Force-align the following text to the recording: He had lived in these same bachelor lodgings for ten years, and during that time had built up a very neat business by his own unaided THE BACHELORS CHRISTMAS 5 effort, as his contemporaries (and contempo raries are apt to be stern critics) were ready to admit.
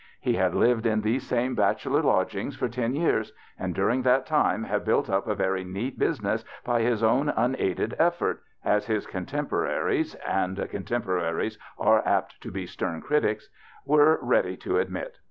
He 0.19 0.33
had 0.33 0.55
lived 0.55 0.87
in 0.87 1.01
these 1.01 1.27
same 1.27 1.53
bachelor 1.53 2.01
lodgings 2.01 2.55
for 2.55 2.67
ten 2.67 2.95
years, 2.95 3.33
and 3.59 3.75
during 3.75 4.01
that 4.01 4.25
time 4.25 4.63
had 4.63 4.83
built 4.83 5.11
up 5.11 5.27
a 5.27 5.35
very 5.35 5.63
neat 5.63 5.99
business 5.99 6.43
by 6.65 6.81
his 6.81 7.03
own 7.03 7.29
unaided 7.29 7.91
THE 7.91 7.95
BACHELORS 7.97 8.17
CHRISTMAS 8.17 8.63
5 8.63 8.67
effort, 8.67 8.73
as 8.77 8.85
his 8.87 9.05
contemporaries 9.05 10.15
(and 10.27 10.57
contempo 10.57 11.21
raries 11.21 11.59
are 11.77 12.01
apt 12.03 12.41
to 12.41 12.49
be 12.49 12.65
stern 12.65 12.99
critics) 13.01 13.49
were 13.85 14.17
ready 14.23 14.57
to 14.57 14.79
admit. 14.79 15.19